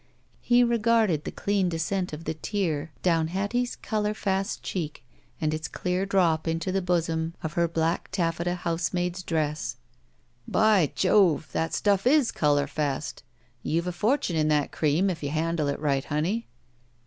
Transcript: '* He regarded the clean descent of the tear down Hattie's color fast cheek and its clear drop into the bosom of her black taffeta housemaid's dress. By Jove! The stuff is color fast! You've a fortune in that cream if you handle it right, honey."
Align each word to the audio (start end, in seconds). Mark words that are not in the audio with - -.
'* 0.25 0.41
He 0.51 0.63
regarded 0.63 1.25
the 1.25 1.31
clean 1.31 1.69
descent 1.69 2.11
of 2.11 2.23
the 2.23 2.33
tear 2.33 2.91
down 3.03 3.27
Hattie's 3.27 3.75
color 3.75 4.15
fast 4.15 4.63
cheek 4.63 5.03
and 5.39 5.53
its 5.53 5.67
clear 5.67 6.07
drop 6.07 6.47
into 6.47 6.71
the 6.71 6.81
bosom 6.81 7.35
of 7.43 7.53
her 7.53 7.67
black 7.67 8.09
taffeta 8.11 8.55
housemaid's 8.55 9.21
dress. 9.21 9.75
By 10.47 10.91
Jove! 10.95 11.51
The 11.51 11.69
stuff 11.69 12.07
is 12.07 12.31
color 12.31 12.65
fast! 12.65 13.21
You've 13.61 13.85
a 13.85 13.91
fortune 13.91 14.35
in 14.37 14.47
that 14.47 14.71
cream 14.71 15.07
if 15.11 15.21
you 15.21 15.29
handle 15.29 15.67
it 15.67 15.79
right, 15.79 16.05
honey." 16.05 16.47